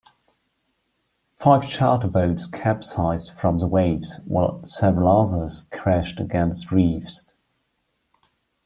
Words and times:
Five 1.35 1.69
charter 1.69 2.07
boats 2.07 2.47
capsized 2.47 3.31
from 3.33 3.59
the 3.59 3.67
waves, 3.67 4.15
while 4.25 4.65
several 4.65 5.07
others 5.21 5.67
crashed 5.71 6.19
against 6.19 6.71
reefs. 6.71 7.27